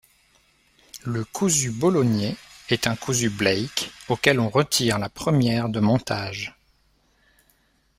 [1.05, 2.35] Le cousu bolognais
[2.69, 6.55] est un cousu Blake auquel on retire la première de montage.